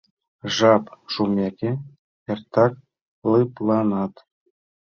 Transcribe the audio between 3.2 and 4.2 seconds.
лыпланат